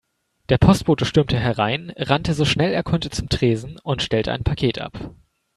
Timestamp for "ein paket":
4.31-4.79